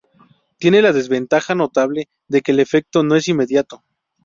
[0.57, 3.83] Tiene la desventaja notable de que el efecto no es inmediato.